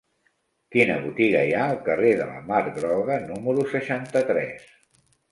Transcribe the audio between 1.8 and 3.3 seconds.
carrer de la Mar Groga